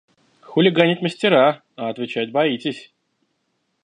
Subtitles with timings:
[0.41, 2.91] –Хулиганить мастера, а отвечать боитесь!